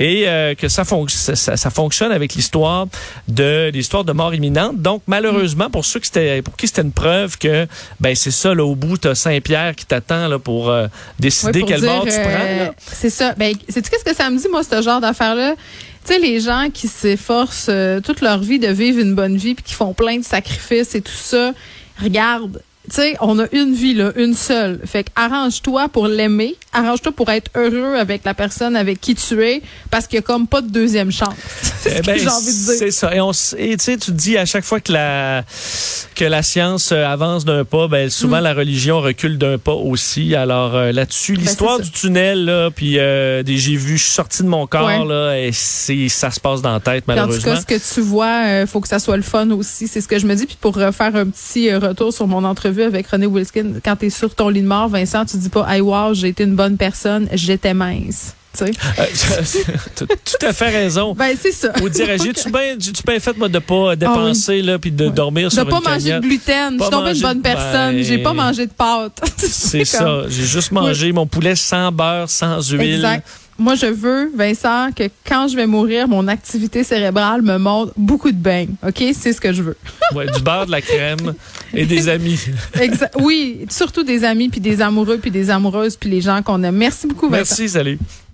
et 0.00 0.24
euh, 0.26 0.54
que 0.56 0.66
ça, 0.68 0.82
ça, 0.84 1.56
ça- 1.56 1.70
fonctionne 1.70 2.10
avec 2.10 2.34
l'histoire 2.34 2.86
de 3.28 3.70
l'histoire 3.72 4.02
de 4.04 4.12
mort 4.12 4.34
imminente. 4.34 4.82
Donc 4.82 5.02
malheureusement 5.06 5.70
pour 5.70 5.84
ceux 5.84 6.00
qui 6.00 6.06
c'était 6.06 6.42
pour 6.42 6.56
qui 6.56 6.66
c'était 6.66 6.82
une 6.82 6.90
preuve 6.90 7.38
que 7.38 7.68
ben 8.00 8.16
c'est 8.16 8.32
ça 8.32 8.54
là 8.54 8.64
au 8.64 8.74
bout 8.74 8.96
t'as 8.98 9.14
Saint-Pierre 9.14 9.76
qui 9.76 9.86
t'attend 9.86 10.26
là 10.26 10.40
pour 10.40 10.68
euh, 10.68 10.86
Oui, 10.86 10.90
décider 11.20 11.60
pour 11.60 11.68
quel 11.68 11.80
dire, 11.80 11.90
bord 11.92 12.04
tu 12.06 12.10
euh, 12.12 12.22
prends. 12.24 12.33
Là? 12.38 12.74
C'est 12.78 13.10
ça. 13.10 13.34
Ben, 13.36 13.54
sais-tu 13.68 13.90
qu'est-ce 13.90 14.04
que 14.04 14.14
ça 14.14 14.30
me 14.30 14.38
dit, 14.38 14.48
moi, 14.48 14.62
ce 14.62 14.82
genre 14.82 15.00
d'affaires-là? 15.00 15.54
Tu 16.04 16.12
sais, 16.12 16.18
les 16.18 16.40
gens 16.40 16.68
qui 16.72 16.86
s'efforcent 16.88 17.68
euh, 17.70 18.00
toute 18.00 18.20
leur 18.20 18.38
vie 18.38 18.58
de 18.58 18.68
vivre 18.68 19.00
une 19.00 19.14
bonne 19.14 19.36
vie 19.36 19.54
puis 19.54 19.64
qui 19.64 19.74
font 19.74 19.94
plein 19.94 20.18
de 20.18 20.24
sacrifices 20.24 20.94
et 20.94 21.00
tout 21.00 21.12
ça, 21.12 21.52
regarde. 22.02 22.62
Tu 22.90 22.96
sais, 22.96 23.16
on 23.20 23.38
a 23.38 23.46
une 23.52 23.72
vie, 23.74 23.94
là, 23.94 24.12
une 24.16 24.34
seule. 24.34 24.78
Fait 24.84 25.04
que 25.04 25.10
arrange-toi 25.16 25.88
pour 25.88 26.06
l'aimer. 26.06 26.54
Arrange-toi 26.72 27.12
pour 27.12 27.30
être 27.30 27.50
heureux 27.54 27.96
avec 27.96 28.24
la 28.24 28.34
personne 28.34 28.76
avec 28.76 29.00
qui 29.00 29.14
tu 29.14 29.42
es 29.42 29.62
parce 29.90 30.06
qu'il 30.06 30.16
y 30.16 30.18
a 30.18 30.22
comme 30.22 30.46
pas 30.46 30.60
de 30.60 30.68
deuxième 30.68 31.10
chance. 31.10 31.34
C'est 31.80 31.90
ce 31.90 31.94
Eh 31.96 32.00
que 32.00 32.06
ben, 32.06 32.18
j'ai 32.18 32.28
envie 32.28 32.46
de 32.46 32.64
dire. 32.66 32.74
C'est 32.78 32.90
ça. 32.90 33.14
Et 33.14 33.20
on 33.20 33.30
et 33.56 33.76
tu 33.76 33.84
sais, 33.84 33.96
tu 33.96 34.06
te 34.10 34.16
dis 34.16 34.36
à 34.36 34.44
chaque 34.44 34.64
fois 34.64 34.80
que 34.80 34.92
la 34.92 35.44
que 36.14 36.24
la 36.24 36.42
science 36.42 36.92
euh, 36.92 37.06
avance 37.06 37.44
d'un 37.44 37.64
pas, 37.64 37.88
ben 37.88 38.10
souvent 38.10 38.40
la 38.40 38.52
religion 38.54 39.00
recule 39.00 39.38
d'un 39.38 39.56
pas 39.58 39.72
aussi. 39.72 40.34
Alors 40.34 40.74
euh, 40.74 40.92
là-dessus, 40.92 41.34
l'histoire 41.34 41.74
Mm. 41.74 41.78
Ben, 41.78 41.84
c'est 41.84 41.90
du 41.92 41.98
tunnel 41.98 42.44
là, 42.44 42.70
puis 42.70 42.98
euh, 42.98 43.42
des 43.42 43.56
j'ai 43.56 43.76
vu, 43.76 43.96
je 43.96 44.02
suis 44.04 44.12
sorti 44.12 44.42
de 44.42 44.48
mon 44.48 44.66
corps 44.66 44.84
Ouais. 44.84 45.04
là, 45.06 45.38
et 45.38 45.50
c'est 45.52 46.08
ça 46.10 46.30
se 46.30 46.38
passe 46.40 46.60
dans 46.60 46.72
la 46.72 46.80
tête 46.80 47.04
Puis 47.06 47.14
en 47.18 47.22
tout 47.22 47.28
malheureusement. 47.32 47.54
cas, 47.54 47.60
ce 47.60 47.66
que 47.66 47.94
tu 47.94 48.00
vois, 48.02 48.44
euh, 48.46 48.66
faut 48.66 48.80
que 48.80 48.88
ça 48.88 48.98
soit 48.98 49.16
le 49.16 49.22
fun 49.22 49.48
aussi. 49.50 49.88
C'est 49.88 50.00
ce 50.02 50.08
que 50.08 50.18
je 50.18 50.26
me 50.26 50.34
dis. 50.34 50.44
Puis 50.46 50.58
pour 50.60 50.74
refaire 50.76 51.16
un 51.16 51.26
petit 51.26 51.72
retour 51.74 52.12
sur 52.12 52.26
mon 52.26 52.44
entrevue 52.44 52.73
avec 52.82 53.06
René 53.06 53.26
Wilskin, 53.26 53.74
quand 53.84 53.96
tu 53.96 54.06
es 54.06 54.10
sur 54.10 54.34
ton 54.34 54.48
lit 54.48 54.62
de 54.62 54.66
mort, 54.66 54.88
Vincent, 54.88 55.24
tu 55.24 55.36
dis 55.36 55.48
pas 55.48 55.66
Hey 55.72 55.80
wow, 55.80 56.12
j'ai 56.14 56.28
été 56.28 56.44
une 56.44 56.56
bonne 56.56 56.76
personne, 56.76 57.28
j'étais 57.32 57.74
mince. 57.74 58.34
Tu 58.56 58.66
sais? 58.66 58.72
Euh, 59.00 59.04
tout 59.96 60.46
à 60.46 60.52
fait 60.52 60.68
raison. 60.70 61.12
Ben, 61.14 61.34
c'est 61.40 61.50
ça. 61.50 61.72
Ou 61.82 61.88
dire, 61.88 62.06
j'ai-tu 62.22 62.50
bien 62.52 62.76
bien 63.04 63.18
fait, 63.18 63.36
moi, 63.36 63.48
de 63.48 63.58
pas 63.58 63.96
dépenser, 63.96 64.62
là, 64.62 64.78
puis 64.78 64.92
de 64.92 65.08
dormir 65.08 65.48
De 65.48 65.54
sur 65.54 65.66
pas 65.68 65.78
une 65.78 65.82
manger 65.82 65.98
de 65.98 66.04
cagnotte? 66.10 66.22
gluten. 66.22 66.72
Je 66.74 66.78
Pas 66.78 66.84
suis 66.84 66.90
tombée 66.92 67.14
une 67.16 67.20
bonne 67.22 67.38
de- 67.38 67.42
personne. 67.42 67.94
ben, 67.96 68.04
J'ai 68.04 68.18
pas 68.18 68.32
mangé 68.32 68.66
de 68.66 68.72
pâtes. 68.72 69.20
C'est 69.38 69.78
comme- 69.78 69.86
ça. 69.86 70.28
J'ai 70.28 70.44
juste 70.44 70.70
mangé 70.70 71.10
mon 71.12 71.26
poulet 71.26 71.56
sans 71.56 71.90
beurre, 71.90 72.30
sans 72.30 72.60
huile. 72.70 72.94
Exact. 72.96 73.26
Moi, 73.56 73.76
je 73.76 73.86
veux, 73.86 74.32
Vincent, 74.34 74.90
que 74.96 75.04
quand 75.26 75.46
je 75.48 75.54
vais 75.56 75.66
mourir, 75.66 76.08
mon 76.08 76.26
activité 76.26 76.82
cérébrale 76.82 77.40
me 77.42 77.56
montre 77.56 77.92
beaucoup 77.96 78.32
de 78.32 78.36
bain. 78.36 78.66
OK? 78.86 79.04
C'est 79.14 79.32
ce 79.32 79.40
que 79.40 79.52
je 79.52 79.62
veux. 79.62 79.76
Ouais, 80.14 80.26
du 80.30 80.42
beurre, 80.42 80.66
de 80.66 80.70
la 80.70 80.80
crème 80.82 81.34
et 81.72 81.86
des 81.86 82.08
amis. 82.08 82.38
Exa- 82.76 83.10
oui, 83.20 83.64
surtout 83.70 84.02
des 84.04 84.22
amis, 84.22 84.48
puis 84.48 84.60
des 84.60 84.80
amoureux, 84.82 85.18
puis 85.18 85.30
des 85.30 85.50
amoureuses, 85.50 85.96
puis 85.96 86.10
les 86.10 86.20
gens 86.20 86.40
qu'on 86.42 86.62
aime. 86.62 86.76
Merci 86.76 87.06
beaucoup, 87.06 87.28
Vincent. 87.28 87.36
Merci, 87.56 87.68
salut. 87.70 87.98